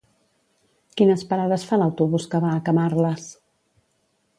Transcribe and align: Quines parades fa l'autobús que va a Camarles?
Quines 1.01 1.25
parades 1.33 1.67
fa 1.73 1.81
l'autobús 1.83 2.29
que 2.33 2.43
va 2.47 2.57
a 2.59 2.67
Camarles? 2.71 3.33